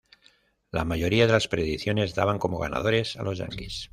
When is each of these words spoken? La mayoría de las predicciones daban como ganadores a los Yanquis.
La 0.71 0.83
mayoría 0.83 1.27
de 1.27 1.33
las 1.33 1.47
predicciones 1.47 2.15
daban 2.15 2.39
como 2.39 2.57
ganadores 2.57 3.17
a 3.17 3.21
los 3.21 3.37
Yanquis. 3.37 3.87